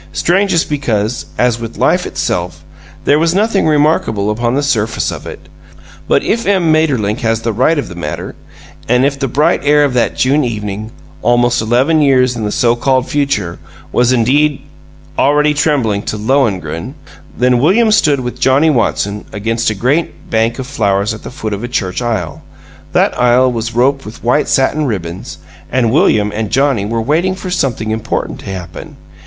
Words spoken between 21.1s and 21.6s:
at the foot